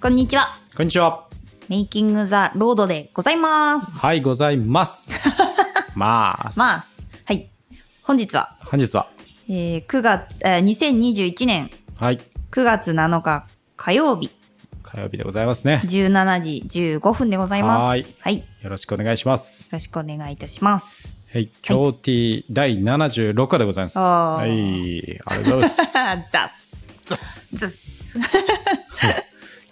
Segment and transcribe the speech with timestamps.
[0.00, 0.56] こんにちは。
[0.76, 1.26] こんにちは。
[1.68, 3.98] メイキングザロードでございます。
[3.98, 5.10] はい、ございます。
[5.96, 6.56] ます。
[6.56, 7.10] ます。
[7.26, 7.50] はい。
[8.04, 9.08] 本日は、本日は、
[9.48, 12.20] えー、9月、えー、2021年はい、
[12.52, 14.30] 9月7日火曜日
[14.84, 15.82] 火曜日でございますね。
[15.84, 16.62] 17時
[17.00, 17.84] 15分でございます。
[17.84, 18.36] はいはい。
[18.38, 19.68] よよろしくお願いします。
[19.72, 21.12] ろしくお願いいたします。
[21.32, 23.98] はい、京 T 第76話でございます。
[23.98, 26.30] あーはい、ありがとうございます。
[26.30, 26.88] ザス。
[27.04, 28.18] ザスザス。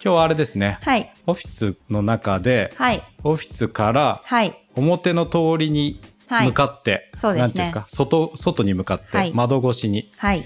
[0.03, 1.11] 今日はあれですね、はい。
[1.25, 3.01] オフィスの中で、はい。
[3.23, 4.55] オフィスからはい。
[4.75, 10.43] 表の通りに向かって、そうですねなんていうんですか、外、外に向かって、はい窓越しに、はい。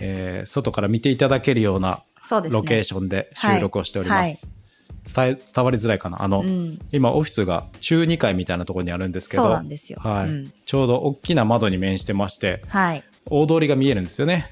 [0.00, 2.02] えー外から見ていただけるような。
[2.50, 4.48] ロケーションで収録をしております。
[5.14, 6.78] 伝え伝わりづらいかなあの、うん。
[6.90, 9.42] 今オフィスが中2階みたいなところにあるんですけど。
[9.42, 13.04] はいうんちょうど大きな窓に面してましてはい。
[13.26, 14.50] 大通りが見えるんですよね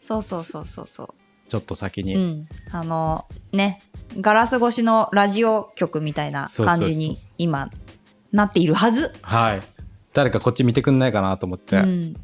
[0.00, 1.08] そうそうそうそうそう。
[1.48, 3.82] ちょっと先に、うん、あのね
[4.20, 7.70] ガラス越しのラジオ局みたいな感じに今
[8.32, 9.14] なっているはず。
[9.22, 9.62] はい。
[10.12, 12.16] 誰かこっち見てくんないかなと思って、うん、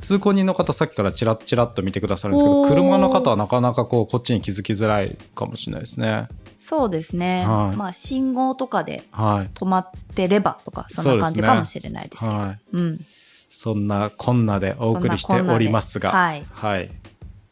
[0.00, 6.28] 通行人の方さっきからチラッチラッと見てくださるんですけど車の方はなかなかこうこっちに気づきづらいかもしれないですね。
[6.58, 7.76] そうですね、はい。
[7.76, 9.50] まあ信号とかではい。
[9.54, 12.36] 止まってればとかそんな感じかもしれないですけど。
[12.36, 12.58] はい。
[12.72, 13.00] うん、
[13.48, 16.10] そんなこんなでお送りしておりますが。
[16.10, 16.46] そんなこんなで。
[16.52, 16.90] はい、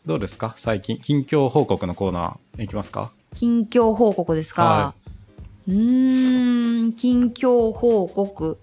[0.04, 0.52] どうですか？
[0.56, 3.12] 最近近況報告のコーナーいきますか？
[3.34, 4.94] 近況報告ですか、は
[5.68, 8.58] うーん近況報告。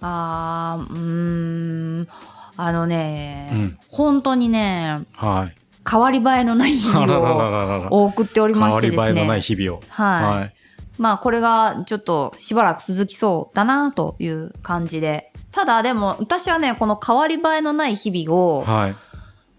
[0.00, 2.08] あーうーん。
[2.56, 3.78] あのね、うん。
[3.88, 5.62] 本当にねはい。
[5.90, 9.40] 変わり映えのない日々を 送っており変わましてですり映えのないね。
[9.40, 9.82] 日々を。
[9.88, 10.54] はい、はい。
[10.98, 15.32] まあこれがちょっとしばらく続きそうだなという感じで。
[15.50, 18.94] ただでも私はね、この変わり映えのない日々を、はい。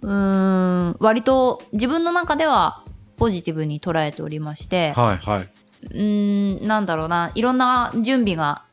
[0.01, 2.83] うーん、割と自分の中では
[3.17, 5.17] ポジティブに捉えておりまして、はい。
[5.17, 5.49] はい。
[5.83, 8.63] うーん、なんだろうな、いろんな準備が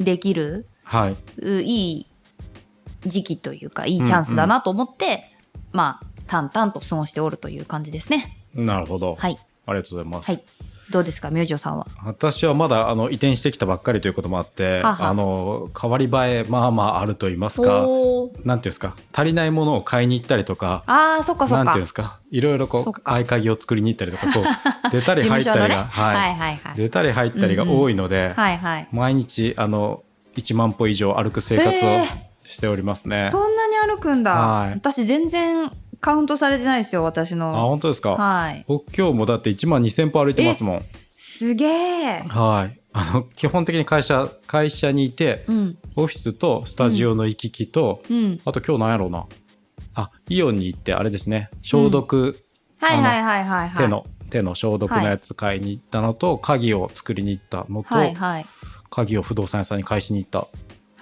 [0.00, 1.16] できる、はい。
[1.42, 2.06] ういい
[3.06, 5.30] 時期というか、いいチャンスだなと思って、
[5.72, 8.36] まあ、淡々と過ごしておるという感じですね。
[8.54, 9.16] なるほど。
[9.16, 9.38] はい。
[9.66, 10.30] ありがとうございます。
[10.30, 10.42] はい。
[10.90, 11.86] どうですか、明星さんは？
[12.04, 17.86] 私はまだあの移転してきたばっかりということもあって、あの変わり映えまあまああると言いますか、
[18.44, 21.86] なんていうんですか、足りないものを買いに行ったりとか、ああ、そっかそっかなんていうんで。
[21.86, 24.44] すか、いろいろこそう合鍵を作りに行ったりとか、こう
[24.92, 25.74] 出たり事入ったりが、ね。
[25.90, 26.76] はいはいはい。
[26.76, 28.88] 出たり入ったりが多いので、はいはい。
[28.92, 30.04] 毎日あの
[30.36, 32.04] 1万歩以上歩く生活をえ
[32.44, 33.28] しておりますね。
[33.32, 34.32] そんなに歩くんだ。
[34.32, 35.70] はい私全然
[36.06, 37.52] カウントされてないですよ、私あの。
[37.68, 38.12] 本当ですか？
[38.12, 38.64] はい。
[38.68, 40.82] 僕今日もだって1万2000歩歩いてますもん。
[41.16, 42.22] すげえ。
[42.28, 42.80] はい。
[42.92, 45.78] あの基本的に会社会社にいて、うん。
[45.96, 48.40] オフィスとスタジオの行き来と、うん。
[48.44, 49.26] あと今日なんやろうな。
[49.94, 51.50] あ、イオンに行ってあれですね。
[51.62, 52.40] 消毒、
[52.78, 53.76] はいはいはいはいはい。
[53.76, 58.46] 手の手の消毒のやつ買いに行ったのと、鍵を作りに行ったのと、はいはい。
[58.90, 60.46] 鍵を不動産屋さんに返しに行った。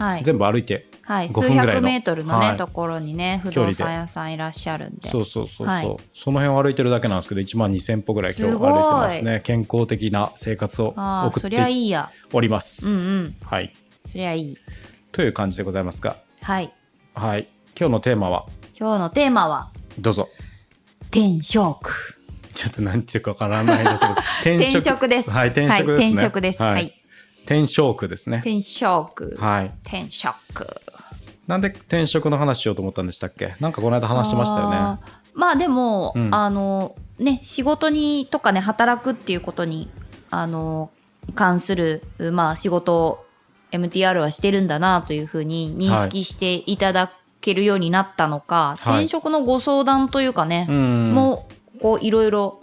[0.03, 0.23] はい。
[0.23, 0.89] 全部歩いて。
[1.07, 1.29] はい。
[1.29, 5.11] 5数百メートルのね、はいところにね、不動産屋さんいらっしゃるんで。
[5.11, 12.11] そうそうそうそう、はいその辺を歩いてるだけなんですけど1万2000歩ぐらい今日歩いてますね健康的な生活を送っそりゃていいや。
[12.33, 13.37] おります、うんうん。
[13.45, 13.75] はい
[14.07, 14.59] そりゃいい。
[15.13, 16.73] という感じでございますがはい。
[17.15, 17.49] はい
[17.79, 18.47] 今日のテーマは？
[18.79, 20.29] 今日のテーマは、どうぞ
[21.05, 22.19] 転職。
[22.55, 24.07] ちょっと何て言うかわからないので
[24.43, 25.31] 転転職です。
[25.31, 26.63] はい転職ですね、はい転職です。
[26.63, 26.95] はい。
[27.45, 29.37] 転職ですね転職。
[29.39, 30.67] はい転職。
[31.47, 33.55] なんで転職の話しようと思ったんでしたっけ？
[33.61, 34.77] なんかこの間話しましたよね。
[35.35, 36.35] まあでも、うん。
[36.35, 39.91] あのね仕事にとかね働くっていうことに
[40.31, 40.91] あの
[41.35, 43.27] 関するまあ仕事を
[43.73, 49.05] MTR はしてるんだなというふうに認識していただけるようになったのか、はい。
[49.05, 51.13] 転職のご相談というかね、うん。
[51.13, 52.61] もうこういろいろ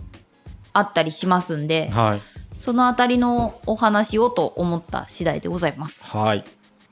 [0.73, 2.21] あったりしますんで、はい。
[2.53, 6.09] そのあたりのお話をと思った次第でございます。
[6.09, 6.43] はい。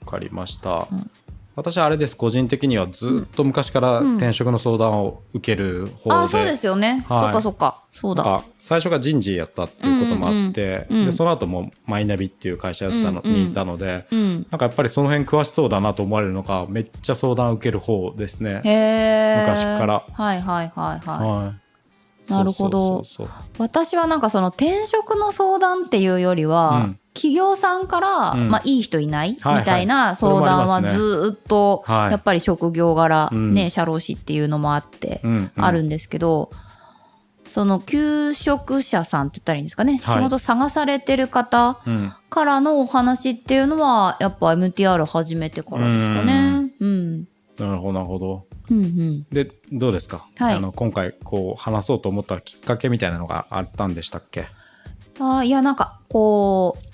[0.01, 1.11] わかりました、うん
[1.59, 2.15] 私はあれです。
[2.15, 4.15] 個人的にはずっと昔からうん。
[4.15, 7.19] 転職の相談を受ける方で、あそうですよね、はい。
[7.19, 7.85] そっかそっか。
[7.91, 8.43] そうだ。
[8.59, 13.31] 最初が人事やったっていうこともあって、うんうんうんでその後もマイナビっていう会社やったの、うん。
[13.31, 14.47] うんにいたのでうん。
[14.49, 18.55] なんかやっぱりその辺詳しそうだなと思われるのがめっちゃ相談を受ける方ですね。
[19.41, 20.05] 昔から。
[20.11, 21.53] はいはいはいはい、は
[22.29, 23.03] い、なるほど。
[23.57, 28.49] 私はなんかその転職の相談っていうよりは、うん企業さんから、うん。
[28.49, 29.59] まあ、いい人いない、はいはい。
[29.61, 32.11] みたいな相談はずーっと、はい。
[32.11, 33.53] やっぱり職業柄、うん。
[33.53, 35.21] ね社労士っていうのもあって、
[35.55, 36.51] あるんですけど
[37.47, 40.01] その求職者さんって言ったらいいんですかね、はい。
[40.17, 42.13] 仕事探されてる方うん。
[42.29, 46.71] からのお話っていうのはやっぱ MTR 始めてからですかね？
[46.79, 47.19] うん、
[47.57, 48.45] なるほどなるほど。
[48.69, 49.23] うん、うん。
[49.31, 50.53] でどうですか、はい。
[50.53, 54.45] あの今回こう話そうと思ったきっかけみたいなのがあったんでしたっけ？
[55.19, 56.88] あーいやなんかこう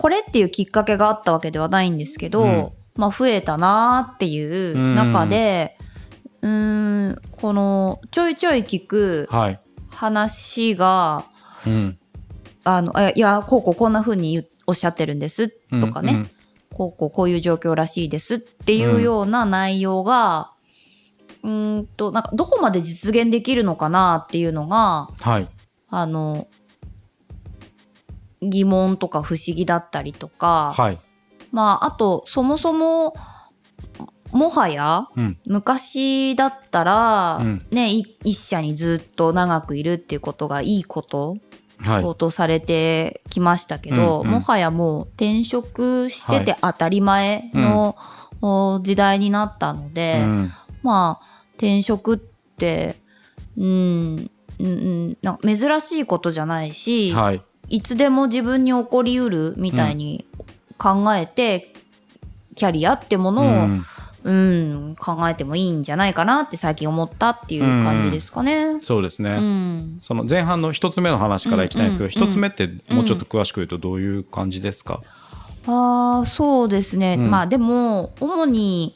[0.00, 5.76] これっていうきっかけがあったわけではないんですけど、うんまあ増えたなーっていう中で
[6.40, 9.60] うーんこのちょいちょい聞くはい。
[9.90, 11.24] 話が
[11.66, 11.98] うん。
[12.64, 16.30] あのあいやこうこうこんな風に言うおっしゃってるんですとかね、うん
[16.72, 20.52] こうこうこういう状況らしいですっていうような内容が、
[21.42, 25.48] うーんとなんかどこまで実現できるのかなっていうのがはい。
[25.88, 26.46] あの
[28.42, 30.98] 疑問とか不思議だったりとか、はい。
[31.52, 33.14] まああとそもそも
[34.32, 35.38] もはやうん。
[35.46, 41.36] 昔だったら、うんねい一社にずっと長くいるっていうことがいいこと
[41.78, 42.14] はい。
[42.16, 47.96] とされてきましたけど、うんうんもはやもう転職してて当たり前の、
[48.42, 50.52] お時代になったので、うん。
[50.82, 52.96] まあ転職って
[53.56, 54.68] うんうんう
[55.10, 57.42] んなんか珍しいことじゃないし、はい。
[57.70, 60.26] いつでも自分に起こりうるみたいに
[60.76, 61.72] 考えて、
[62.56, 63.84] キャリアってものを、うん。
[64.22, 68.82] うん、考えてもいいんじゃないかなって最近思ったっていう感じですかね。
[68.82, 69.30] そうですね。
[69.30, 69.96] うん。
[70.00, 72.12] その前半の一つ目の話からいきたいんですけど、うん。
[72.22, 75.00] うん一つ目ってもうちょっと詳しく言うとどういう感じですか、
[75.66, 77.30] ああそうですね、うん。
[77.30, 78.94] まあでも主に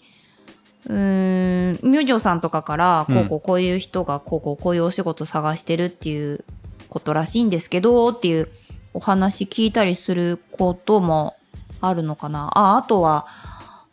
[0.86, 3.14] うーん明星さんとかからうん。
[3.14, 6.44] こうこうこういう人がこうこうこういうお仕事探してるっていう
[6.90, 8.50] ことらしいんですけどっていう
[8.94, 11.36] お話聞いたりすることも
[11.80, 13.26] あるのかなああとは、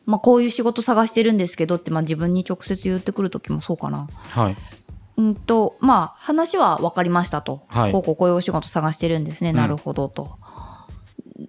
[0.06, 4.08] まあ、こういう仕事探してるんですけどって、まあ、自分に直接言ってくる時もそうかな。
[4.30, 4.58] はい。
[5.18, 10.38] うんとまあ話は分かりましたと、はいこうこうこういうお仕事探してるんですね、うんなるほどと。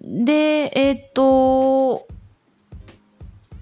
[0.01, 2.05] でえっ、と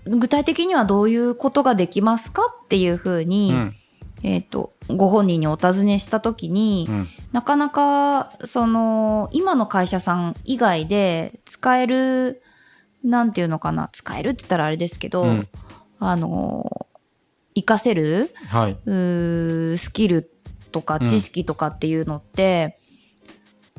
[0.06, 3.76] 具体的にはどういうことができますかっていうふうに、うん。
[4.24, 7.08] えっ、とご本人にお尋ねした時に、うん。
[7.32, 12.42] なかなかその今の会社さん以外で使える
[13.04, 15.48] なんていうのかな使えるって言ったらあれですけど、うん
[16.04, 16.88] あの
[17.54, 18.78] 活かせるはい。
[19.78, 20.32] スキル
[20.72, 22.80] とかうん知識とかっていうのって、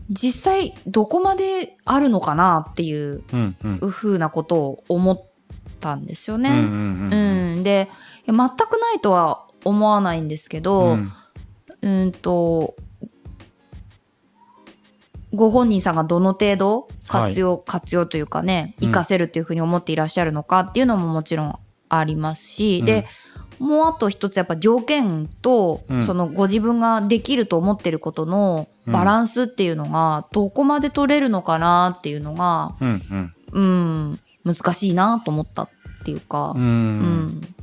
[0.09, 3.56] 実際どこまであるのかなっていううん。
[3.82, 3.91] うん。
[3.91, 5.25] ふうなことを思っ
[5.81, 6.50] たんですよね。
[6.50, 7.88] うんうんううんんで
[8.26, 8.38] 全く
[8.81, 11.12] ないとは思わないんですけど、うん。
[11.82, 12.76] うんと
[15.35, 18.93] ご本人さんがどの程度活用、活用というかねうん。
[18.93, 23.06] 活かせるっていうふうに思っていらっしゃるのかっていうのももちろんありますし、で
[23.59, 26.03] もうあと一つやっぱ条件と、うん。
[26.03, 33.35] そのご自分ができると思ってることのバランスっていうのがどこまで取れるのかなっていうのが、うんうん。
[33.53, 35.69] うん、難しいなと思ったっ
[36.05, 36.62] ていうかう、ん。
[36.62, 37.55] うん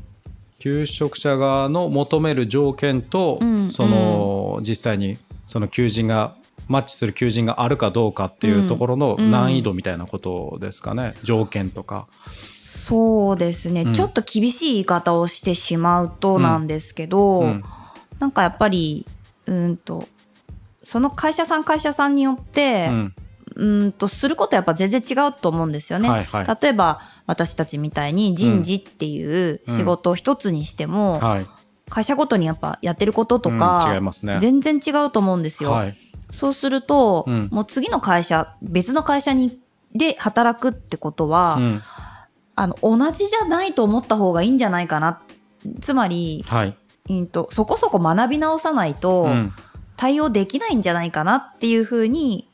[0.60, 6.36] 求職者側の求める条件と、うんその実際にその求人が
[6.68, 12.08] マッチする求人があるかどうかっていうところのうん難易度みたいなことですかね、条件とか。
[12.58, 13.94] そうですね、うん。
[13.94, 17.64] ちょっと厳しい言い方をしてしまうとなんですけど、うん。
[18.20, 19.06] なんかやっぱり
[19.46, 20.08] うんと
[20.84, 22.90] その会社さん会社さんによって、
[23.60, 26.10] うんうんとすることはやっぱ全然違うと思うんですよね。
[26.10, 26.58] はいはい。
[26.62, 31.48] 例えば私たちみたいに人事っていう仕事一つにしても、はい。
[31.90, 34.40] 会社ごとにやっぱやってることとか、ね。
[34.40, 35.72] 全然違うと思うんですよ。
[35.72, 35.98] はい。
[36.32, 37.50] そうすると、うん。
[37.52, 39.60] もう次の会社別の会社に
[39.94, 41.82] で働くってことは、うん。
[42.56, 45.22] あの同じじゃないと思った方がいいんじゃないかな。
[45.82, 46.78] つまり、はい。
[47.10, 49.54] うんとそこそこ学び直さないとうん。
[50.00, 52.49] 対応できないんじゃないかなっていうふうに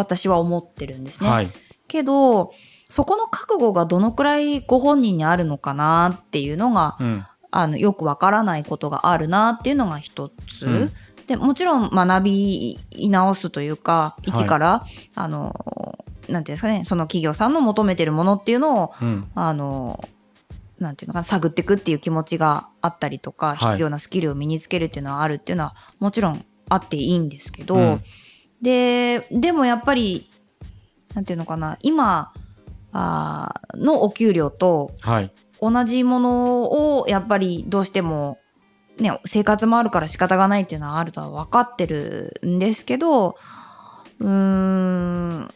[0.00, 1.28] 私は思ってるんですね。
[1.28, 1.50] はい。
[1.88, 2.52] けど
[2.88, 7.24] そこの覚悟がどのくらいご本人にあるのかなっていうのがうん。
[7.52, 10.66] あのよくわからないことがあるなっていうのが一つ。
[10.66, 10.92] うん。
[11.26, 14.30] でもちろん学び直すというかい。
[14.30, 15.52] 一から、あの
[16.28, 19.28] なんていうんですかねその企業さんの求めてるものっていうのをうん。
[19.34, 20.02] あの
[20.78, 23.72] なんていうのかな探っていくっていう気持ちがあったりとか、はい。
[23.72, 28.04] 必要なスキルを身につけるっていうのはあるっていうのはもちろんあっていいんですけど、うん
[28.62, 30.30] ででもやっぱり
[31.14, 32.32] なんていうのかな今
[32.92, 35.32] あーのお給料とはい。
[35.60, 38.38] 同じものをやっぱりどうしても、
[38.98, 43.36] ね、生活もあるから仕方がないっていうのはあるとは分かってるんですけど
[44.20, 45.50] うーん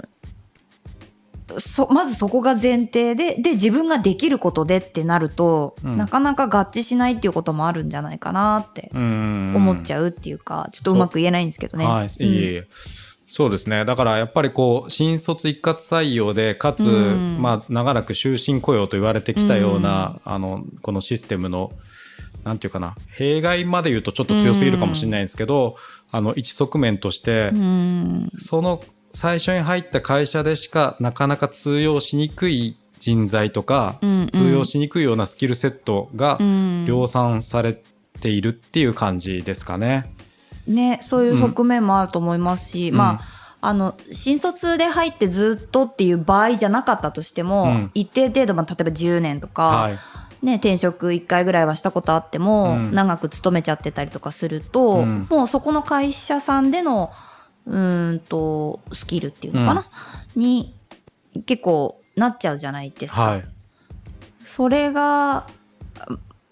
[1.58, 5.96] そまずそこが前提でで自分ができることでってなると、うん。
[5.96, 11.86] なかなか合致しないっていうこともあるんじゃないかなって思思っちゃうっていうか、ちょっとうまく言えないんですけどね。
[11.86, 12.26] はい、うん。
[12.26, 12.68] いえいえ。
[13.26, 13.84] そうですね。
[13.84, 17.38] だからやっぱりこう、新卒一括採用で、かつ、うん。
[17.40, 21.72] まあ、長らく終身雇用と言われてきたような、あの、このシステムの、
[22.44, 25.76] なんていうかな、弊害まで言うとちょっと強すぎるかもしれないんですけど、
[26.12, 28.30] あの、一側面として、うん。
[28.36, 28.82] その
[29.14, 34.28] 最初に入った会社でしかなかなか通用しにくい人材とか、うんうん。
[34.28, 36.84] 通用しにくいようなスキルセットがうん。
[36.86, 37.80] 量産され
[38.20, 40.12] ているっていう感じですかね。
[40.66, 42.96] ねそういう側面もあると思いますし、うん。
[42.96, 47.90] まああの新卒で入ってずっとっていう場合じゃなかったとしても、うん。
[47.94, 49.98] 一定程度、まあ、例えば10年とか、はい。
[50.42, 52.94] ね、転職1回ぐらいはしたことあっても、うん。
[52.94, 55.26] 長く勤めちゃってたりとかすると、うん。
[55.30, 57.10] もうそこの会社さんでの
[57.66, 59.86] うーんとスキルっていうのかな、
[60.36, 60.74] に
[61.46, 63.22] 結構なっちゃうじゃないですか。
[63.22, 63.44] はい。
[64.44, 65.46] それが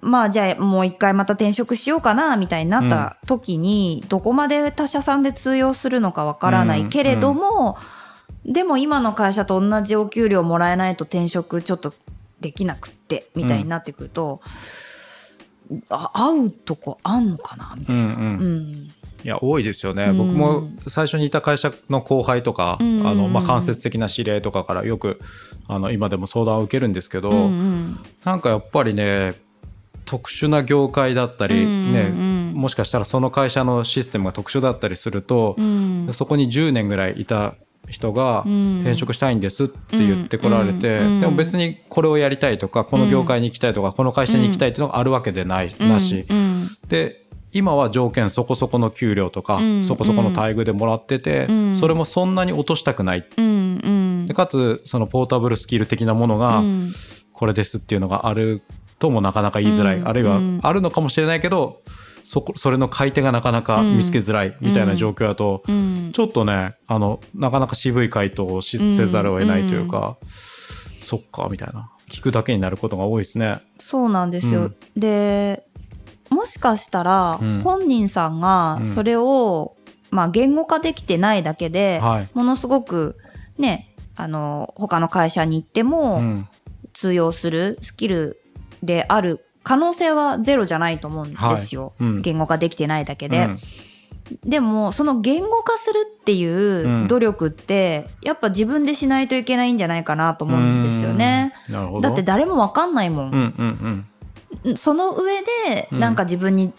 [0.01, 7.77] まあじゃあもう一回また転職しようかなみたいになった時に、どこまで他社さんで通用するのかわからないけれども、
[8.45, 11.95] でも今の会社と同じお給料もらえないと転職ちょっと
[12.41, 14.49] できなくってみたいになってくると、あ
[15.89, 17.75] 合うとこあんのかな？
[17.79, 18.03] みたいな。
[18.03, 18.15] うんうん。
[18.15, 18.89] うん。
[19.25, 20.19] いや多いですよね、うん。
[20.19, 23.07] 僕も最初にいた会社の後輩とか、うん。
[23.07, 25.21] あのまあ、間接的な知り合いとかからよく
[25.69, 27.99] あの今でも相談を受けるんですけど、うんうん。
[28.25, 29.35] なんかやっぱりね
[30.05, 36.09] 特殊な業界だったり、うんうんもしかしたらその会社のシステムが特殊だったりすると、うん。
[36.13, 37.55] そこに10年ぐらいいた
[37.89, 38.81] 人がうん。
[38.81, 46.27] 転職したいんですって言ってこられて、でも別にこれをやりたいとかこの業界に行きたいとかこの会社に行きたいっていうのがあるわけでない、なし
[46.89, 47.23] で
[47.53, 49.85] 今は条件そこそこの給料とか、うん。
[49.85, 51.75] そこそこの待遇でもらってて、うん。
[51.75, 53.27] それもそんなに落としたくない。
[54.27, 56.91] でかつそのポータブルスキル的なものがうん。
[57.33, 58.63] これですっていうのがある
[58.99, 60.09] ともなかなか言いづらい、うん。
[60.09, 60.61] あるいはうん。
[60.63, 61.83] あるのかもしれないけど
[62.25, 66.11] そこそれの買い手がなかなか見つけづらいみたいな状況だと、うん。
[66.13, 70.17] ちょっとねあのなかなか渋い回答をしせざるを得ないというか、
[71.01, 71.91] そっかみたいな。
[72.09, 73.61] 聞くだけになることが多いですね。
[73.79, 74.65] そうなんですよ。
[74.65, 74.75] うん。
[74.97, 75.67] で
[76.31, 77.61] もしかしたらうん。
[77.61, 78.87] 本人さんがうん。
[78.87, 79.77] それを、
[80.11, 82.29] まあ、言語化できてないだけで、はい。
[82.35, 83.17] ものすごく
[83.59, 86.49] ねあの他の会社に行ってもうん。
[86.93, 88.43] 通用するスキル
[88.83, 92.11] である可能性はゼロじゃないと思うんですよ、はい。
[92.11, 92.23] うん。
[92.23, 93.45] 言語化できてないだけで。
[93.45, 93.59] うん。
[94.45, 96.45] でもその言語化するってい
[97.05, 101.53] う努力って、やっぱ自分でしないといけないんじゃないかなと思うんですよね。
[102.01, 103.31] だって誰もわかんないもん。
[103.31, 104.07] うんうん
[104.65, 104.77] うん。
[104.77, 106.01] その上でうん。
[106.01, 106.73] なんか自分に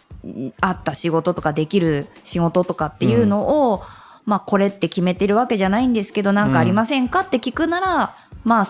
[0.62, 3.84] 合った仕事とかできる仕事とかっていうのを、
[4.26, 8.66] まあこれって決めてるわけじゃないんですけど何かありませんかって聞くなら、まあ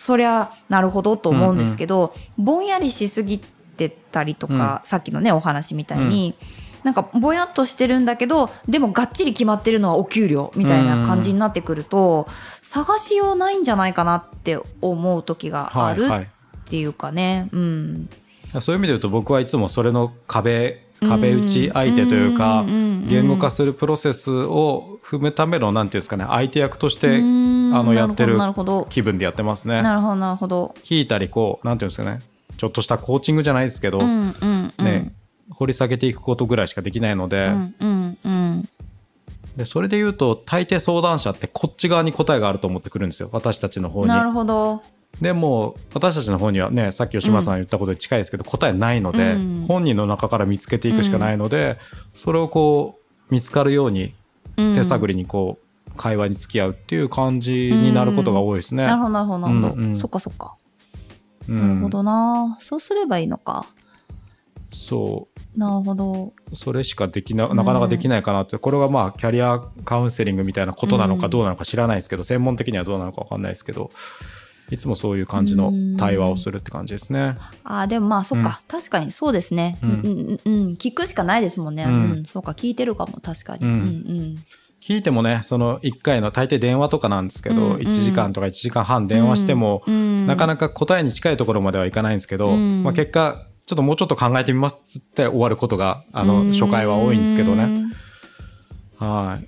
[0.00, 6.34] そりゃなるほどと思うんですけど、ぼんやりしすぎてたりとか、さっきのねお話みたいに、
[6.84, 12.26] なんかぼやっとしてるんだけどでもがっちり決まってるのはお給料みたいな感じになってくると、
[12.62, 16.22] 探しようないんじゃないかなって思う時があるはいはい。
[16.24, 16.28] っ
[16.70, 17.50] ていうかね。
[17.52, 18.08] うん。
[18.62, 27.18] そういう意味で言うと僕はいつもそれの壁壁打ち相手というかうんうんうんうん言語化するプロセスを踏むためのなんていうんですかね相手役として
[27.72, 28.86] あうんのやってるなるほど。
[28.90, 29.82] 気分でやってますね。
[29.82, 30.74] なるほどなるほど。
[30.82, 32.20] 聞いたりこうなんていうんですかね。
[32.56, 34.84] ちょっとしたコーチングじゃないですけど、うんうんうん。
[34.84, 35.12] ね
[35.50, 38.68] 掘り下げていくことぐらいしかできないので,、うんうんうん。
[39.56, 43.28] でそれで言うと大抵相談者ってこっち側に答えがあると思ってくるんですよ。
[43.32, 44.08] 私たちの方に。
[44.08, 44.82] なるほど。
[45.20, 49.64] でも私たちの方にはねさっき吉村さん言ったことに近いですけど、答えないので、うん。
[49.66, 51.78] 本人の中から見つけていくしかないので、
[52.14, 52.98] それをこ
[53.28, 54.14] う見つかるように
[54.56, 55.66] 手探りりにこう
[56.00, 58.86] 会話に付き合うっていう感じになることが多いですね。
[58.86, 60.00] なるほどなるほどなるほど、うんうん。
[60.00, 60.56] そっかそっか、
[61.46, 61.60] うん。
[61.60, 62.56] なるほどな。
[62.58, 63.66] そうすればいいのか。
[64.72, 66.32] そなるほど。
[66.50, 71.30] うそれしかできななかなかできないかなって、これはまあキャリアカウンセリングみたいなことなのかうん。
[71.32, 73.90] どうなのか知らないですけど、専門的にはどうなのか分かんないですけど
[74.70, 77.36] いつもそういう感じの対話をするって感じですね。
[77.64, 82.12] あーでもまあそっか、確かにそうですね、ううんんうんうん、聞くしかないですもんね、ううん。
[82.22, 83.18] んそうか聞いてるかも。
[83.20, 83.88] 確かに、ううんんう
[84.22, 84.44] ん
[84.80, 87.80] 聞いてもねその1回の大抵電話とかなんですけど、うんうん。
[87.80, 92.82] 1時間とか1時間半電話しても、うんなかなか答えに近いところまではいかないんですけど、うん。
[92.82, 97.86] まあ、結果ちょっともうちょっと考えてみますって終わることがあの初回は多いんですけどね。
[98.98, 99.40] は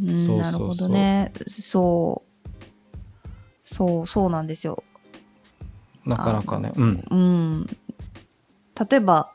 [0.00, 0.04] い。
[0.06, 0.18] うん。
[0.18, 0.38] そうそうそう。
[0.38, 1.32] なるほどね。
[1.48, 3.74] そう。
[3.74, 4.82] そうそうなんですよ。
[6.04, 6.72] なかなかね。
[6.74, 7.04] うん。
[7.10, 7.66] うん。
[8.90, 9.30] 例えば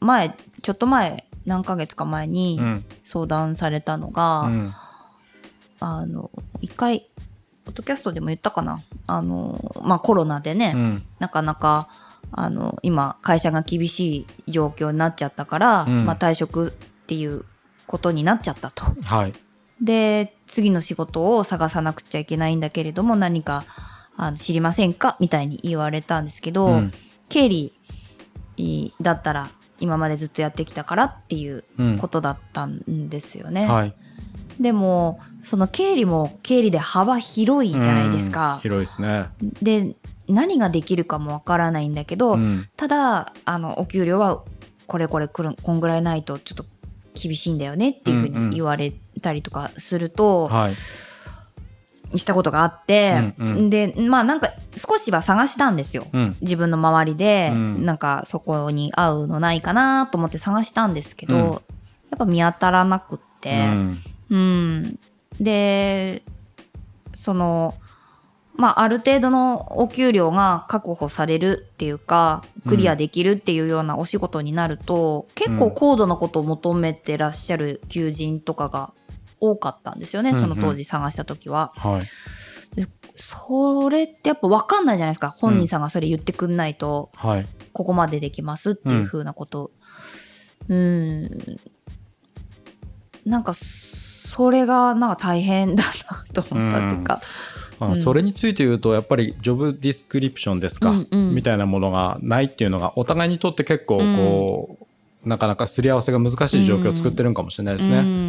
[0.00, 2.84] 前ちょっと前何ヶ月か前にうん。
[3.04, 4.74] 相談されたのが、うん。
[5.80, 7.08] あの一回
[7.64, 8.82] ポッドキャストでも言ったかな。
[9.06, 11.06] あのまあコロナでね、うん。
[11.18, 11.88] なかなか
[12.30, 16.04] あの今会社が厳しい状況になっちゃったから、うん。
[16.04, 16.70] まあ、退職っ
[17.06, 17.44] ていう
[17.86, 18.84] ことになっちゃったと。
[19.02, 19.34] はい。
[19.82, 23.64] で次の仕事を探さなくちゃいけないんだけれども何か
[24.16, 25.16] あの知りませんか？
[25.20, 26.92] みたいに言われたんですけど、うん。
[27.28, 27.72] 経理
[29.00, 29.48] だったら
[29.80, 33.66] 今までずっとやってきたからっていううんことだったんですよね。
[33.66, 33.94] はい
[34.60, 38.58] でもその経理も経理で幅広いじゃないですうんか。
[38.62, 39.26] 広いですね。
[39.62, 39.94] で
[40.26, 44.42] 何ができるかもわからないんだけど、うんただあのお給料は
[44.86, 46.64] これこれくるこんぐらいないとちょっと
[47.14, 48.92] 厳しいんだよねっていうふううんうんに言われ
[49.22, 50.72] たりとかすると、はい。
[52.14, 53.70] したことがあって、うんうん。
[53.70, 56.06] でまあなんか少しは探したんですよ。
[56.12, 56.36] うん。
[56.40, 57.84] 自分の周りで、うん。
[57.84, 61.42] なんかそこに合うのないかなと思って探したんですけど、うん。
[61.44, 61.60] やっ
[62.18, 64.02] ぱ見当たらなくって、うん。
[64.30, 64.98] うん、
[65.40, 66.22] で
[67.14, 67.74] その
[68.54, 78.92] まあある程度のお給料が確保されるっていうかクリアできるっていうようなお仕事になると、結構高度なことを求めてらっしゃる求人とかが
[79.40, 81.72] 多かったんですよね、その当時探した時は。
[81.76, 82.02] はい。
[83.20, 85.30] それってやっぱ分かんないじゃないですか。
[85.30, 87.46] 本人さんがそれ言ってくんないと、はい。
[87.72, 89.72] ここまでできますっていう風なこと。
[90.68, 91.30] うん。
[93.26, 97.20] なんかそれがなんか大変だなと思ったっていうか、
[97.80, 97.96] まあ、うん。
[97.96, 101.34] それについて言うとやっぱりジョブディスクリプションですか、うんうん。
[101.34, 104.78] みたいなものがないっていうのがお互いにとって結構こ
[105.24, 107.98] う、なかなかすり合わせが難しい状況を作ってるんかもしれないですね。
[107.98, 108.27] うん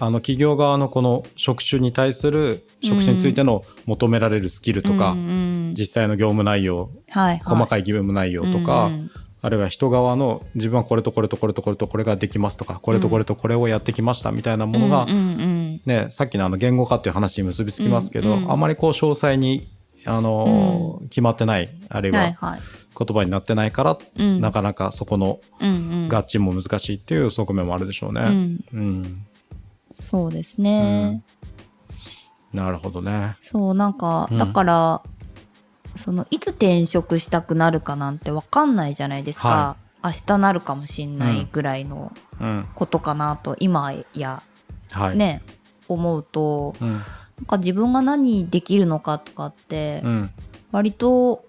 [0.00, 9.10] あの企業側のこの職種に対する職種についての求められるスキルとか、うんうん実際の業務内容、はいはい、細かい業務内容とか、うん
[9.42, 15.80] あるいは人側の自分はこれとこれとこれとこれとこれができますとかこれとこれとこれをやってきましたみたいなものが、うんうんうん。
[15.86, 19.68] ね、さっきのあの言語化っていう話に結びつきますけど、うんうんあまりこう詳細に
[20.04, 22.60] あのー決まってないあるいはいははい。
[22.98, 24.40] 言葉になってないから、うん。
[24.40, 25.72] なかなかそこのうんう
[26.06, 26.08] ん。
[26.08, 28.22] 合致も難しいっていう側面もあるでしょうね。
[28.22, 28.64] うん。
[28.72, 29.26] うん
[30.08, 31.24] そうですね、
[32.52, 33.36] なるほどね。
[33.40, 34.38] そうなんかうん。
[34.38, 35.02] だから、
[35.96, 42.68] そのいつ転職したくなるかなんて分かんないじゃないですか、は明日なるかもしんないぐらいのうん。
[42.76, 44.42] ことかなと今や
[44.92, 45.16] はい。
[45.16, 45.42] ね、
[45.88, 46.76] 思うと。
[46.80, 46.92] うん。
[46.92, 47.02] なん
[47.46, 50.30] か自分が何できるのかとかってうん。
[50.70, 51.45] 割と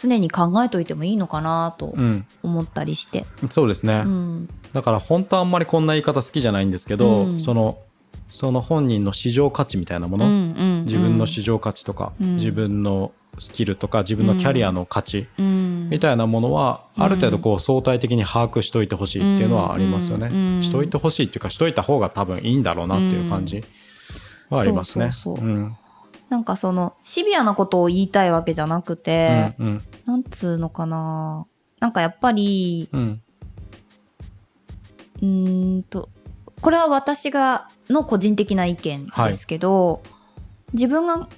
[0.00, 4.48] 常に考えといてもいいのかなとうん、思ったりして、そうですね、うん。
[4.72, 7.40] だから本当はあんまりこんな言い方好きじゃないんですけど、うん。
[7.40, 7.78] その
[8.28, 10.34] その本人の市場価値みたいなもの、うんう
[10.82, 12.34] ん自分の市場価値とか、うん。
[12.36, 15.88] 自分のスキルとか自分のキャリアの価値うん。
[15.90, 17.02] みたいなものはうん。
[17.02, 20.28] ある程度こう相対的に把握しといてほしいっていうのはありますよね。
[20.28, 23.64] うんしといてほしいっていうかしといた方が多分いいんだろうなっていう感じ
[24.50, 25.10] はありますね。
[25.12, 25.76] そうそうそうん
[26.28, 31.46] なんかそのシビアなことを言いたいわけじゃなくて、うんなんつうのかな。
[31.80, 33.22] なんかやっぱりうん。
[35.20, 36.10] うーんと
[36.60, 40.02] これは私がの個人的な意見ですけど、
[40.72, 41.28] 自分が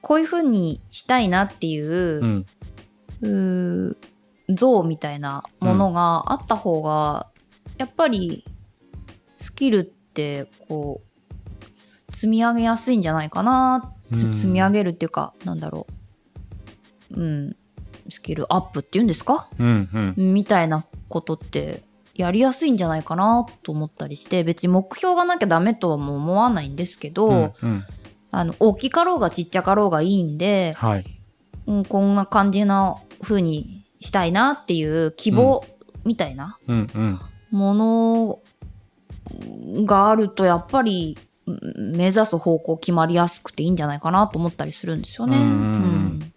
[0.00, 2.46] こういうふうにしたいなっていうう、ん。
[3.20, 3.96] うー
[4.50, 7.28] 像みたいなものがあった方が、
[7.78, 8.44] やっぱり
[9.38, 11.13] スキルってこう
[12.14, 15.86] 積み上げやすいんじゃないかな、積み上げるっていうかなんだろ
[17.10, 17.20] う。
[17.20, 17.56] うん。
[18.08, 19.48] スキルアップっていうんですか？
[19.58, 20.34] うんうん。
[20.34, 21.82] みたいなことって
[22.14, 27.84] やりやすいんじゃないかなと思ったりして別に目標がなきゃダメとはもう思わないんですけど、うんうん。
[28.30, 31.04] あの大きかろうがちっちゃかろうがいいんで、はい。
[31.66, 35.64] うん、こんな感じな風にしたいなっていう希望
[36.04, 36.58] みたいな
[37.50, 38.38] もの
[39.86, 45.36] があるとやっぱりうん目指す方向決まりやすくていいんじゃないかなと思ったりするんですよね。
[45.36, 46.32] うんうんうん。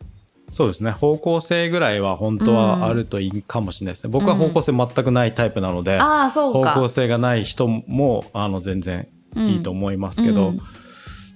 [0.51, 0.91] そうですね。
[0.91, 4.09] 方向性ぐらいは本当はあるといいかもしれないですね。
[4.09, 6.73] 僕は方向性全くないタイプなので、ああそうか。
[6.73, 10.61] 方向性がない人もあの全然いいと思いますけど、うん。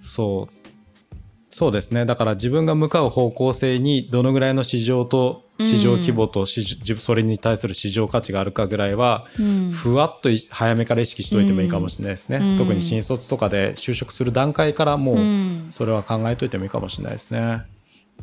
[0.01, 0.60] そう
[1.51, 2.05] そうですね。
[2.05, 9.71] だから自分が向かう方向性にどのぐらいの市場と市場規模と市場それに対する市場価値があるかぐらいは、うん。
[9.71, 12.57] ふわっとい早めから意識しておいてもいいかもしれないですね、うん。
[12.57, 15.67] 特に新卒とかで就職する段階からもううん。
[15.71, 17.63] それは考えといてもいいかもしれないですね、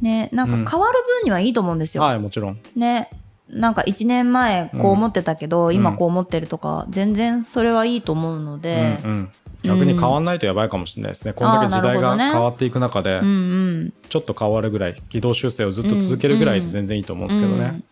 [0.01, 2.03] ねなんか変わる分にはいいと思うんですよ。
[2.03, 2.59] はいもちろん。
[2.75, 3.11] ね
[3.51, 5.75] なんか1年前こう思ってたけど、ん。
[5.75, 9.33] 今こう思ってるとか全然それはいいと思うので、うんうん、
[9.63, 13.31] 逆に変わんないとやばいかもしれないですね、こんだけ時代が変わっていく中で、うんう
[13.87, 13.95] ん。
[14.09, 17.85] ちょっと変わるぐらい軌道修正をずっと続けるぐらいで全然いいと思うんですけどね、うん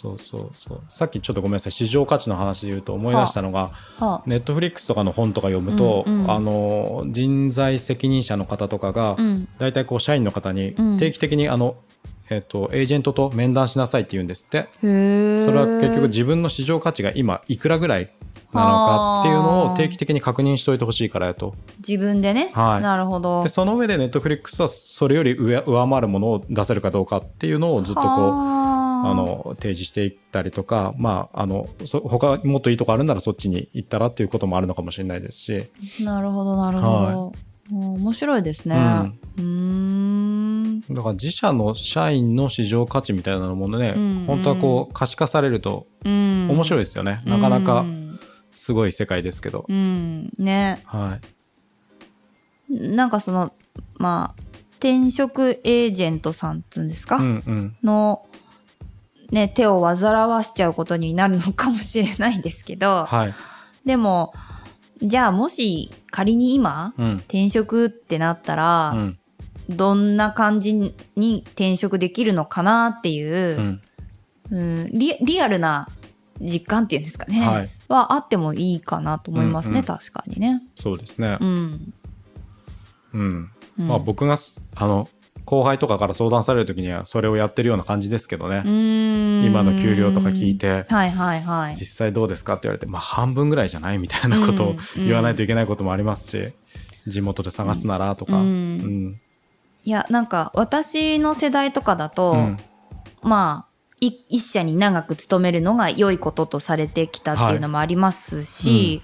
[0.00, 0.80] そうそうそう。
[0.90, 1.72] さっきちょっとごめんなさい。
[1.72, 4.22] 市場価値の話で言うと思い出したのが、はあ。
[4.26, 6.30] ネットフリックスとかの本とか読むと、うんうん。
[6.30, 9.48] あの人材責任者の方とかが、うん。
[9.58, 10.96] 大体こう社員の方にうん。
[10.98, 11.74] 定期的にあの、
[12.30, 14.68] えっとエージェントと面談しなさいって言うんですって。
[14.80, 18.10] それは結局自分の市場価値が今いくらぐらい
[18.52, 21.54] なのかっていうのを定期的に確認しておいてほしいからやと。
[21.86, 22.82] 自分でね、はい。
[22.82, 23.42] なるほど。
[23.42, 28.58] でその上でネットフリックスはそれより上上回るものを出せるかどうかっていうのをずっとこうは
[29.04, 35.70] あの提示していったりとか、まあ、あのそ他もっといいとこあるならそっちに行ったらっていうこともあるのかもしれないですし、
[36.02, 38.76] なるほどなるほど、うん面白いですね。
[38.76, 40.80] うーん。
[40.90, 44.24] だから自社の社員の市場価値みたいなものね、うんうん。
[44.26, 46.48] 本当はこう可視化されるとうん。
[46.48, 48.18] 面白いですよね、なかなうかん。
[48.54, 50.32] すごい世界ですけど、うん。
[50.38, 50.82] ね。
[50.84, 51.18] は
[52.70, 53.52] い、なんかその
[53.98, 54.42] まあ
[54.78, 57.76] 転職エージェントさんっつうんですか、うんうん。
[57.82, 58.24] の、
[59.30, 63.34] ね、手を煩わしちゃうことになるのかもしれないですけど、はい。
[63.84, 64.32] でも
[65.02, 67.14] じゃあもし仮に今うん。
[67.16, 69.18] 転職ってなったら、うん。
[69.68, 73.80] どんな感じに転職できるのかなっていうう、ん。
[74.50, 75.88] うんリリアルな
[76.40, 77.70] 実感っていうんですかね、はい。
[77.88, 79.84] はあってもいいかなと思いますね、うんうん。
[79.84, 80.62] 確かにね。
[80.74, 81.36] そうですね。
[81.40, 81.92] うん。
[83.12, 83.88] うん、うん。
[83.88, 85.08] まあ僕がすあの
[85.48, 91.74] 後輩とかから相談される時にはそれをやってるような感じですけどね、今今の給料とか聞いてはいはいはい。
[91.74, 96.52] 実際どうですかって言われて、まあ、半分ぐらいじゃないみたいなことをうん言わないといけないこともありますし、
[97.06, 98.42] 地元で探すならとか、うん。
[98.42, 99.20] うん。
[99.84, 102.58] いやなんか私の世代とかだと、うん。
[103.22, 103.68] まあ
[104.00, 109.00] い一社に長く勤めるのが良いこととされてきたっていうのもありますし、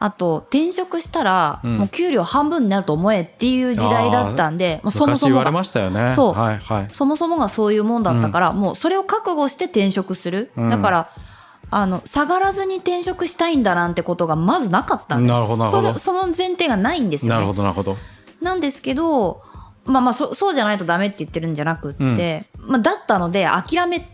[0.00, 1.78] あと転職したら、うん。
[1.78, 6.12] もう給料半分になると思えっていう時代だったんでもうそもそもがね。
[6.14, 6.32] そう。
[6.34, 6.88] はいはい。
[6.92, 10.68] そもそもがそういうもんだったから、もうそれを覚悟して転職する、うん。
[10.70, 11.10] だから
[11.70, 15.32] あの下がらずに転職したいんだなんてことがまずなかったんです。
[15.32, 17.34] なるほどそれその前提がないんですよね。
[17.36, 17.96] なるほどなるほど。
[18.40, 19.42] なんですけど
[19.84, 24.08] まあまあそそうじゃないとダメって言ってるんじゃなくって、まあ、だったので諦め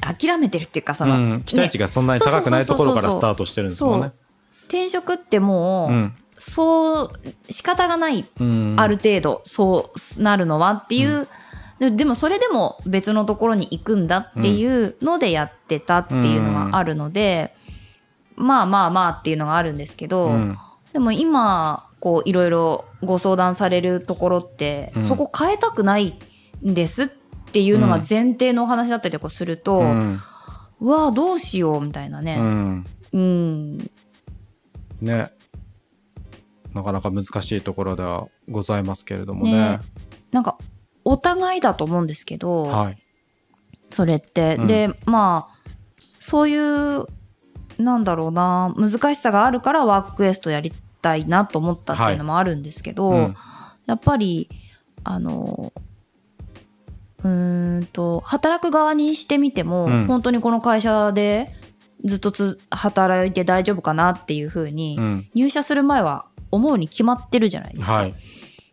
[0.00, 4.12] 諦めてるっていうかその、うん、期待値がそんなに高くないところからスタートしてるんですもんね。
[4.66, 6.14] 転職ってもう、うん。
[6.38, 7.10] そう
[7.50, 8.74] 仕方がない、うん。
[8.76, 11.28] ある程度そうなるのはっていう、
[11.78, 17.54] ででもそれでも別のところに行くんだっていうのでやってたっていうのがあるので、
[18.36, 20.58] まあまあまあっていうのがあるんですけど、うん。
[20.92, 25.02] でも今こういろいろご相談されるところって、うん。
[25.02, 26.18] そこ変えたくない
[26.66, 27.08] んですっ
[27.52, 30.20] ていうのが前提のお話だったりとかすると、ううん
[30.80, 32.86] わあどうしようみたいなうね、ん。
[33.12, 33.90] うん、
[35.00, 35.32] ね。
[36.74, 39.52] なかなか難しいところではございますけれどもね。
[39.52, 39.80] ね。
[40.30, 40.58] なんか
[41.04, 42.96] お互いだと思うんですけど、はい、
[43.90, 44.66] それって、うん。
[44.66, 45.70] でまあ
[46.20, 47.06] そういう
[47.78, 53.34] なんだろうな難しさがあるからワーククエストやりたいなと思ったっていうのもあるんですけど、うん。
[53.86, 54.50] やっぱり
[55.04, 55.72] あの
[57.24, 60.06] うーんと働く側にしてみても、うん。
[60.06, 61.54] 本当にこの会社で
[62.04, 65.28] ずっとつ働いて大丈夫かなっていうふうに、うん。
[65.34, 67.92] 入社する前は思うに決まってるじゃないですか。
[67.92, 68.14] はい。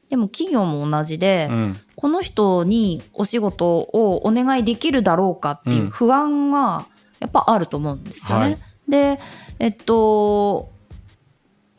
[0.10, 1.78] でも企業も同じで、うん。
[1.96, 6.86] この人にお仕事をお願いできるだろうかっていう不安が
[7.20, 8.44] やっぱあると思うんですよね。
[8.44, 8.58] はい。
[8.88, 9.20] で
[9.60, 10.70] えっと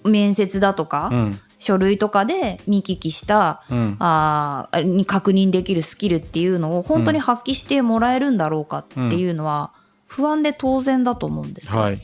[0.04, 1.40] 面接だとか、うん。
[1.59, 3.96] 書類とかで見聞きしたうん。
[3.98, 9.72] あーに確認できるスキルっていうのを本当に発揮してもらえるんだろうかっていうのは
[10.14, 11.81] 不安で当然だと思うんですよ。
[11.81, 12.00] はい。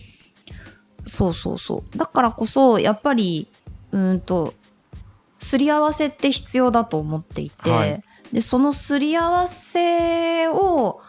[1.07, 1.99] そうそうそう。
[1.99, 3.47] だからこそやっぱり
[3.93, 4.55] うーんと
[5.39, 8.03] すり合わせって必要だと思っていて、はい。
[8.33, 11.01] でそのすり合わせを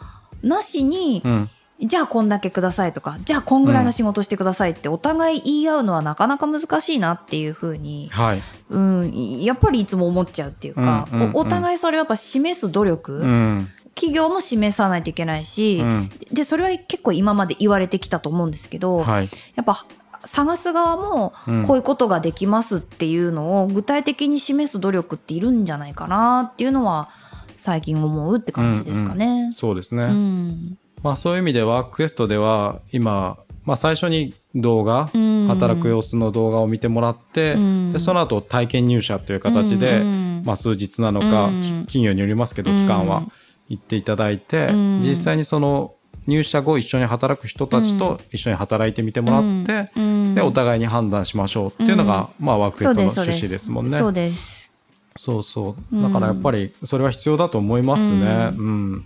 [0.43, 1.49] なしに、うん。
[1.83, 8.41] じゃあこんだけくださいとかじゃあこんぐらいの仕事してくださいってお互い言い合うのはなかなか難しいなっていうふうに、はい。
[8.69, 11.35] うん、やっぱりいつも思っちゃうっていうか、うんうんうん。
[11.37, 16.09] おお互いそれをやっぱ示す努力、うん企業も示さないといけないし、うん。
[16.31, 19.29] でそれは結構今まで言われてきたと思うんですけど、はい。
[19.55, 19.85] やっぱ
[20.23, 21.65] 探す側もうん。
[21.65, 27.09] こういうことができますっていうのを具体的に示す努力っているんじゃないかなっていうのは
[27.57, 29.51] 最近思うって感じですかね。
[29.53, 30.77] そうですね、うん。
[31.03, 35.47] まあそういう意味でワーククエストでは今、まあ、最初に動画、うん。
[35.47, 37.91] 働く様子の動画を見てもらって、うん。
[37.91, 41.51] でその後体験入社という形で、うんまあ、数日なのか、
[41.85, 43.23] 企業によりますけどうん期間は
[43.71, 45.01] 行っていただいて、うん。
[45.01, 45.95] 実際にその
[46.27, 50.35] 入社後一緒に働く人たちと一緒に働いてみてもらって、うん。
[50.35, 53.97] でお互いに判断しましょうっていうのが、まあ、ワーククエストの趣旨ですもんね。
[53.97, 54.71] そうです。
[55.15, 56.01] そうそう。
[56.01, 58.53] だからやっぱりそれは必要だと思いますね。
[58.57, 59.05] うん。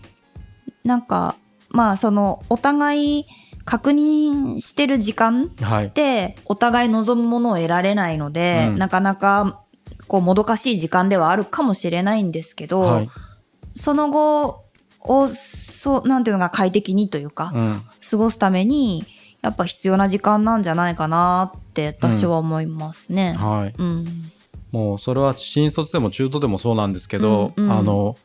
[0.84, 1.36] なんか
[1.69, 3.25] まあそのお互い
[3.65, 5.86] 確認してる時間はい。
[5.88, 8.78] ってお互い望むものを得られないので、うん。
[8.80, 9.62] なかなか
[10.08, 13.10] こうもどかしい時間ではあるかもしれないんですけど、はい
[13.76, 14.64] その後
[15.02, 17.82] をそうなんていうのが快適にというか、うん。
[18.10, 19.06] 過ごすために
[19.42, 23.34] やっぱ必要な時間なんじゃないかなって私は思いますね。
[23.34, 23.74] はい。
[23.78, 24.32] うん。
[24.72, 27.72] もうそれは新卒でも中途でもそうなんですけど、うんうん。
[27.72, 28.18] あの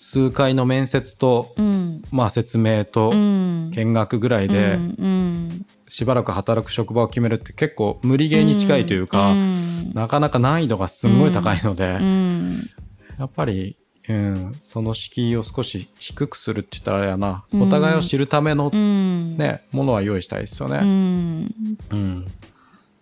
[0.00, 2.02] 数回の面接と、うん。
[2.12, 3.72] まあ、説明とうん。
[3.74, 5.66] 見学ぐらいで、うんうん。
[5.88, 9.92] しばらく働く職場を決めるって結構無理ゲーに近いというか、うん。
[9.94, 12.70] なかなか難易度がすんごい高いので、うん。
[13.18, 13.76] やっぱり、
[14.08, 17.62] うん、その敷居を少し低くするって言ったらあれやな、うん。
[17.62, 19.36] お互いを知るための、うん。
[19.36, 20.78] ねものは用意したいですようね。
[20.78, 21.76] ん。
[21.90, 22.26] うん。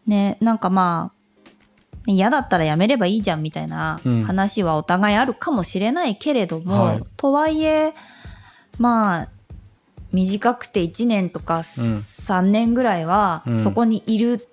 [0.07, 1.17] ねなんかまあ
[2.09, 4.25] 嫌だったらやめればいいじゃんみたいなうん。
[4.25, 7.03] 話はお互いあるかもしれないけれども、はい。
[7.17, 7.95] とはいえ
[8.79, 9.29] まあ
[10.13, 11.63] 短くて1年とかうん。
[11.63, 13.61] 3年ぐらいはうん。
[13.61, 14.49] そこにいる、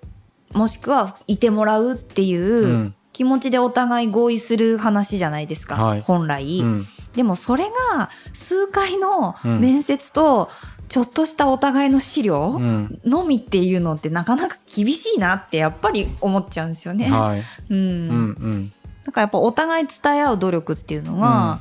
[0.52, 6.00] もしくはいてもらうっていううん気持ちでお互い合意する話じゃないですか、はい。
[6.02, 6.86] 本来、うん。
[7.14, 7.64] でもそれ
[7.96, 10.50] が数回のうん面接と
[10.88, 13.00] ちょっとしたお互いの資料、うん。
[13.04, 17.08] のみっていうのってなかなか厳しいなってやっぱり思っちゃうんですよね。
[17.08, 17.42] はい。
[17.70, 17.78] うん。
[17.78, 18.16] うんう
[18.48, 18.72] ん。
[19.04, 21.60] だからやっぱお互い伝え合う努力っていうのが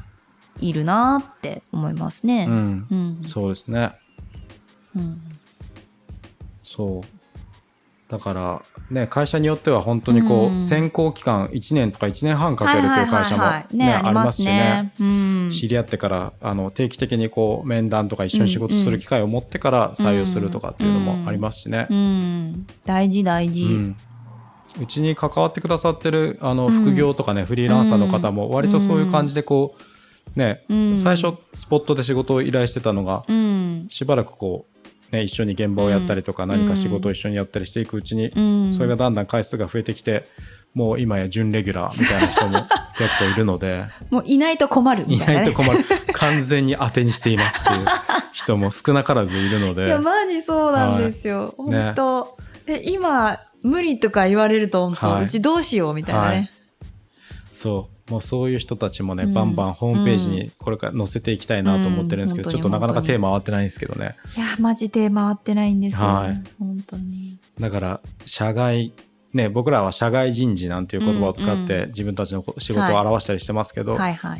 [0.60, 2.48] いるなって思いますね。
[2.50, 2.88] うん。
[2.90, 3.22] うん。
[3.26, 3.94] そうですね。
[4.96, 5.22] うん。
[6.64, 7.23] そう
[8.14, 10.62] だからね会社によっては本当にこう、うん。
[10.62, 13.44] 選考期間1年とか1年半かけるという会社も
[13.76, 14.94] ねありますしね。
[15.00, 15.50] うん。
[15.52, 21.88] 知り合ってからあの定期的にこう面談とか一緒に仕事する機会を持ってから採用するとかっていうのもありますしね。
[21.90, 22.68] うん。
[22.86, 23.96] 大事大事。
[24.80, 26.72] うちに関わってくださってるあのうん。
[26.72, 29.76] 副業とかね、フリーランサーの方も割とそういう感じでこ
[30.36, 30.98] うね、うん。
[31.00, 33.88] 最初スポットで仕事を依頼してたのがうん。
[33.90, 34.73] しばらくこう、
[35.14, 36.50] ね、一緒に現場をやったりとか、うん。
[36.50, 38.74] 何か仕事を一緒にやったりしていくうちに、うん。
[38.74, 40.26] それがだんだん回数が増えてきて
[40.74, 42.60] もう今や準レギュラーみたいな人も
[42.98, 45.80] 結構いるので もういないと困るみいな、いと困る。
[46.14, 47.86] 完全に当てにしていますっていう
[48.34, 49.86] 人も少なからずいるので。
[49.88, 51.54] いやマジそうなんですよ。
[51.58, 51.70] はい。
[51.70, 55.26] ね本当、で今無理とか言われると本当、はい。
[55.26, 56.52] うちどうしようみたいなね。
[57.52, 59.34] そうもうそういう人たちもね、うん。
[59.34, 62.52] バンバンホームページにこれから載せていきたいなと思ってるんですけど、うん。
[62.52, 64.16] ちょっとなかなか手回ってないんですけどね。
[64.36, 66.44] いやマジで回ってないんですよ、はい。
[66.60, 67.40] 本当に。
[67.60, 68.94] だから社外
[69.34, 73.98] ね僕らは社外人事なんていう言葉を使っうんて自分たちの仕事を表したりしてますけど。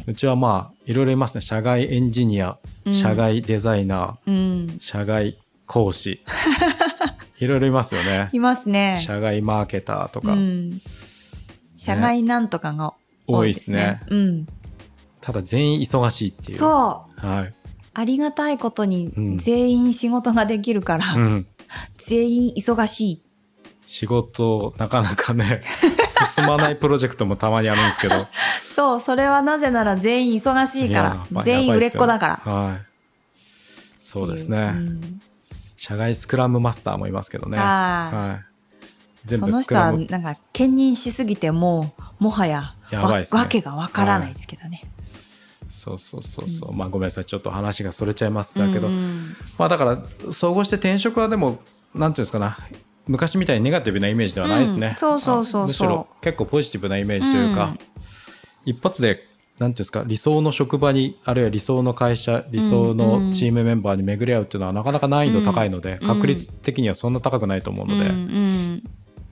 [0.08, 1.42] うちはまあいろいろいますね。
[1.42, 2.94] 社外エンジニアうん。
[2.94, 4.32] 社外デザイナー、う
[4.76, 4.80] ん。
[4.80, 6.22] 社外講師。
[7.40, 8.30] いろいろいますよね。
[8.32, 9.02] いますね。
[9.06, 10.82] 社外マーケターとか、うん。
[11.78, 12.94] 社外なんとかが
[13.28, 14.02] 多いですね。
[14.10, 14.48] うん。
[15.22, 16.58] ただ全員忙しいっていう。
[16.58, 17.26] そう。
[17.26, 17.54] はい、
[17.94, 19.38] ありがたいことにうん。
[19.38, 21.48] 全員仕事ができるから、うん、
[21.98, 23.22] 全員忙しい。
[23.86, 25.62] 仕事なかなかね
[26.36, 28.28] 進まないプロジェクトもたまにあるんですけど。
[28.76, 32.54] そう、それはなぜなら全員忙しいかやら、全員売れっ子だから。
[32.54, 32.82] はい。
[34.02, 34.80] そうですね、う。
[34.80, 35.22] ん。
[35.78, 37.58] 社外スクラムマスターもいますけどね。
[37.58, 38.46] はい。
[38.46, 38.53] 全
[39.28, 43.28] その人はなんか兼任しすぎてもうもはやわやばいね。
[43.32, 44.84] わけがわからないですけどね。
[45.70, 47.26] そうそうそうそう、まあごめんなさい。
[47.26, 48.58] ちょっと話がそれちゃいます。
[48.58, 49.36] だけど、うん。
[49.58, 51.60] まあだから総合して転職はでも
[51.96, 52.58] なんていうんですかな。
[53.08, 54.96] 昔みたいにネガティブなイメージではないですね、うん。
[54.96, 57.80] そうそうそうむしろ結構ポジティブなイメージというか、うん。
[58.66, 59.28] 一発で
[59.60, 68.84] なんていうんですか理想の職場にあるいは理想の会社理想のチームメンバーに巡り合うっていうのはなかなか難易度高いので、うん確率的にはそんな高くないと思うので、うん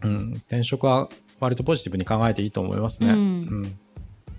[0.04, 1.10] うんうん転職は
[1.40, 3.10] 割とポジティブに考えていいと思いますね。
[3.10, 3.18] うん。
[3.18, 3.20] う
[3.68, 3.80] ん。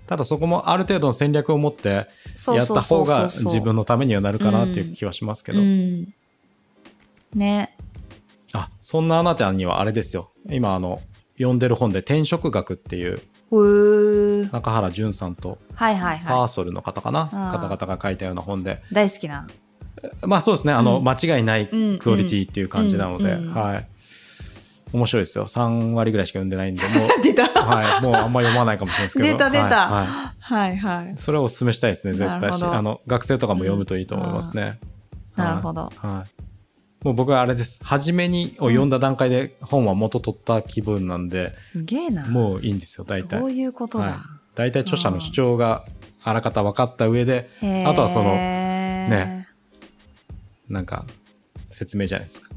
[0.07, 2.07] ただそこもある程度の戦略を持って
[2.47, 6.13] やった方が自分のためにはなるかなっていう気はしますけど、うん。
[7.33, 7.75] ね。
[8.53, 10.31] あそんなあなたにはあれですよ。
[10.49, 11.01] 今あの
[11.37, 13.19] 読んでる本で「転職学」っていう
[14.51, 17.51] 中原淳さんとはいはいはパーソルの方かな、あー。
[17.51, 18.81] 方々が書いたような本で。
[18.91, 18.93] い。
[18.93, 19.47] 大好きな。
[20.21, 20.73] まあそうですね。
[20.73, 21.03] あの、うん。
[21.03, 23.53] 間違いないクオリティっていう感じなので、うんうん。
[23.53, 23.87] はい
[24.93, 25.47] 面白いですよ。
[25.47, 27.43] 3割ぐらいしか読んでないんでも 出た。
[27.43, 29.25] う、はい、もうあんま読まないかもしれないですけど。
[29.25, 29.89] 出た出た。
[29.89, 30.37] はいはい。
[30.39, 31.17] はいはい。
[31.17, 32.63] それをお勧めしたいですね絶対し。
[32.63, 34.79] あの学生とかも読むといいと思いますね、
[35.35, 35.43] うん。
[35.43, 35.91] なるほど。
[35.95, 36.07] はい。
[36.07, 36.43] はい。
[37.05, 37.79] もう僕はあれです。
[37.83, 42.27] 初めにを読んだ段階で本は元取った気分なんで、すげえな。
[42.27, 43.39] もういいんですよ大体。
[43.39, 44.03] どういうことだ。
[44.05, 44.13] はい。
[44.55, 45.85] 大体著者の主張が
[46.23, 47.49] あらかた分かった上で
[47.85, 49.47] あとはそのね。
[50.69, 51.05] なんか
[51.71, 52.49] 説明じゃないですか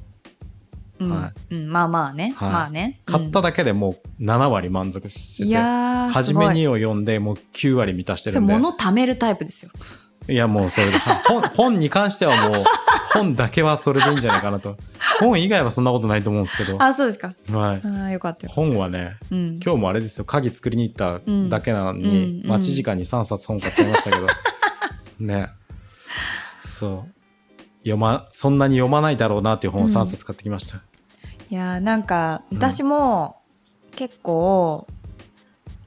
[0.98, 1.10] うん。
[1.10, 1.68] はうん。
[1.68, 2.34] まあまあね。
[2.36, 2.50] はい。
[2.50, 3.00] まあね。
[3.06, 8.52] 買っただけでもう7割満足してて、いやー初めにを読んでもう9割満たしてるんで。
[8.52, 9.70] 物貯めるタイプですよ。
[10.28, 10.92] いやもうそれで
[11.28, 12.64] 本本に関してはもう
[13.12, 14.76] 本だけはそれでいいんじゃないかなと。
[15.20, 17.28] 本以外はそんなことないと思うんですけど、あ、そうですか。
[17.28, 18.52] はい、あーよかったよ。
[18.52, 19.60] 本はねうん。
[19.64, 20.24] 今日もあれですよ。
[20.24, 24.26] 鍵作りに行っただけなのに、うん待ち時間に3冊本買っちゃいましたけど。
[25.20, 25.48] ね。
[26.64, 27.15] そう
[27.90, 30.78] 読まそんなに読まないだろうなっていう本を3冊買ってきました、
[31.50, 33.36] いやーなんかうん私も
[33.92, 34.86] 結構、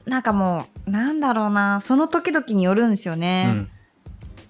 [0.04, 3.70] なんかもうなんだろうなその時々によるんですようね、ん。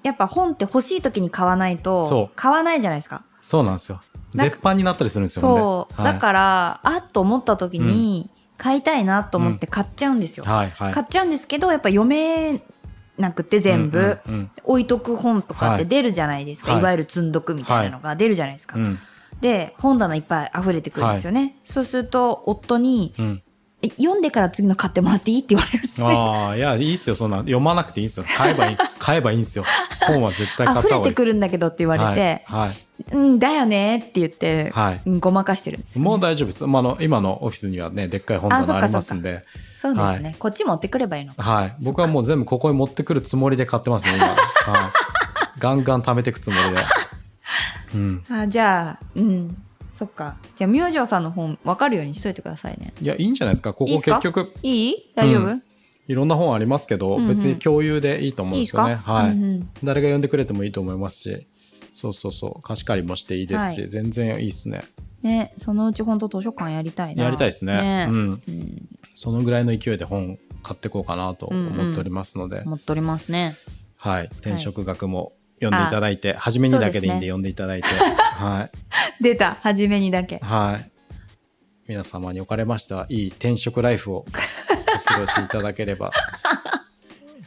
[0.02, 3.22] やっぱ本って欲しい時に買わないと買わないじゃないですか。
[3.42, 4.00] そうなんですよ。
[4.34, 6.12] 絶版になったりするんですよそう、はい。
[6.14, 10.44] だからあっと思った時に買いたいなと思って買っちゃうんですよ。
[10.44, 12.62] 買っちゃうんですけどやっぱ読め
[13.20, 16.80] なくて全部、うんうん置いとく本とかって出るじゃないですか、はい。
[16.80, 18.76] い、わゆる積んどくみたいなのが出るじゃないですか。
[18.76, 18.84] うん。
[18.84, 18.98] うん
[19.40, 21.56] で本棚いっぱい溢れてくるんですよね。
[21.64, 23.42] そうすると夫にうん。
[23.46, 23.49] え
[23.88, 26.06] 読んでから次の買ってもらっていいって言われるんですよ。
[26.06, 29.64] ああいやいいっすよそんな読まなくていいんですよ買えばいい 買えばいいんですよ
[30.06, 32.70] 本は絶対買った溢れてくるんだけどって言われて、はいはい
[33.12, 36.66] うんだよねって言って、はいうんごまかしてるんですよ、もう大丈夫です。
[36.66, 41.42] まあ、あの今のオフィスにはね、でっかい本棚ありますんで、そうですね、こっち持ってくればいいのか。
[41.42, 41.76] はい。
[41.82, 44.26] 僕はもう全部ここに持ってくるつもりで買ってますね、今。
[44.26, 44.36] はい。
[45.58, 46.76] ガンガン貯めていくつもりで。
[47.94, 48.24] うん。
[48.30, 49.62] あじゃあうん
[50.00, 50.38] そっか。
[50.56, 52.94] じゃあ明星さんの本分かるようにしといてくださいね。
[53.02, 53.74] いや、いいんじゃないですか。
[53.74, 55.12] ここ結局、いい？
[55.14, 55.62] 大丈夫、うん。
[56.08, 58.94] いろんな本ありますけど、うんうん別に共有でいいと思うんいいですよね。
[58.94, 59.68] はい、うんうん。
[59.84, 61.48] 誰が読んでくれてもいいと思いますし、
[61.92, 64.84] そうそうそう、貸し借りもしていいですし、はい全然いいですね。
[65.20, 67.24] ねそのうち本当図書館やりたいな。
[67.24, 68.08] やりたいですね。
[68.10, 68.16] うん。
[68.16, 68.88] うん。
[69.14, 73.54] そのぐらいの勢いで本買っていこうかなと思っておりますので、持っておりますね。
[73.96, 77.88] はい、転職学も読んでいただいて、初めにだけでいいんで読んでいただいて、
[78.38, 78.70] は
[79.20, 80.38] い、出た初めにだけ。
[80.38, 80.90] はい、
[81.86, 84.24] 皆様におかれましては、いい転職ライフをお
[85.04, 86.12] 過ごしいただければ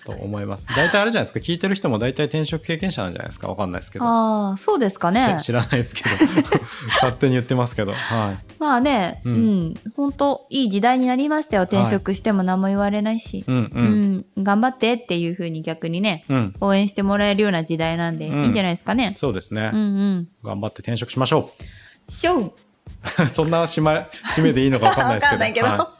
[0.05, 0.67] と思います。
[0.75, 4.05] 大体あれじゃないですか、聞いてる人も大体転職経験者なんじゃないですか、わかんないですけど。
[4.05, 5.45] ああそうですかねし。
[5.45, 6.09] 知らないですけど、
[7.01, 8.53] 勝手に言ってますけど、はい。
[8.59, 11.63] まあね、ううんん、本当いい時代になりましたよ。
[11.63, 13.71] 転職しても何も言われないし、うんう。
[13.73, 16.55] うんん、頑張ってっていう風に逆にね、うん。
[16.59, 19.13] 応援してもらえるような時代なんで、うんいいんじゃないですかね。
[19.15, 19.83] そうですね、うんう
[20.19, 20.27] ん。
[20.43, 21.51] 頑張って転職しましょ
[22.09, 22.53] ショーう。
[23.27, 25.37] そんな締め締めでいいのかわかんないですけど。
[25.37, 25.93] わかんないけどは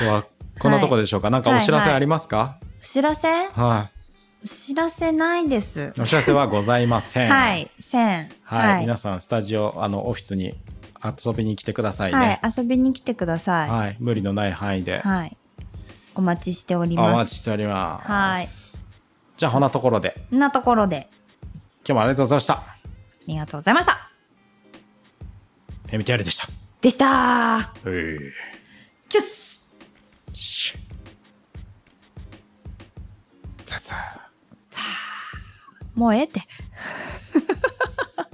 [0.00, 0.24] い、では、
[0.58, 1.30] こんなとこでしょうか。
[1.30, 2.56] なんかお知らせありますか？
[2.80, 3.28] お知らせ？
[3.28, 3.98] はい。
[4.44, 5.92] お知らせないです。
[5.98, 7.30] お知らせはございません。
[7.30, 7.54] は。
[7.54, 8.30] い、千。
[8.42, 8.80] はい。
[8.80, 10.54] 皆さん、スタジオ、あの、オフィスに
[11.04, 12.40] 遊びに来てくださいね。
[12.42, 13.68] はい、遊びに来てください。
[13.68, 13.96] ははい。
[14.00, 15.02] 無理のない範囲で。
[15.26, 15.36] い。
[16.14, 17.16] お待ちしておりおます。
[17.16, 18.10] 待ちしております。
[18.10, 18.46] はい
[19.36, 21.08] じゃあ、こんなところで、こんなところで、
[21.86, 22.54] 今日もありがとうございました。
[22.54, 22.76] あ
[23.26, 24.10] りがとうございました。
[25.88, 26.48] MTR でした。
[26.80, 28.18] でしたー。
[28.18, 28.32] え
[29.08, 29.66] チュッス
[35.94, 36.40] もうええって。